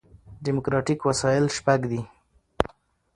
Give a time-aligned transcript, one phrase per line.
[0.43, 2.01] ډیموکراټیک وسایل شپږ دي.